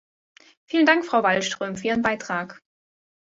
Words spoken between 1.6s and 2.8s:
für Ihren Beitrag.